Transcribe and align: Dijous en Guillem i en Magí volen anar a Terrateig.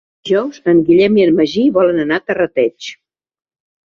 Dijous 0.27 0.55
en 0.71 0.77
Guillem 0.87 1.19
i 1.19 1.25
en 1.25 1.35
Magí 1.39 1.65
volen 1.75 1.99
anar 2.05 2.17
a 2.21 2.25
Terrateig. 2.31 2.89